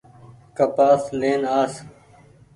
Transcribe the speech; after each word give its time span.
ڪپآس 0.57 1.01
لين 1.19 1.41
آس۔ 1.59 1.73